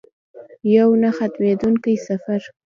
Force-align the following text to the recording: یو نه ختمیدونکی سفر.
یو 0.75 0.89
نه 1.01 1.09
ختمیدونکی 1.17 1.95
سفر. 2.07 2.41